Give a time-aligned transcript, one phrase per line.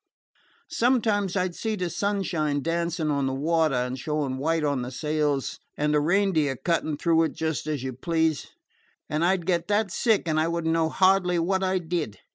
[0.71, 4.89] "Sometimes I 'd see the sunshine dancing on the water and showing white on the
[4.89, 8.47] sails, and the Reindeer cutting through it just as you please,
[9.07, 12.17] and I 'd get that sick I would know hardly what I did.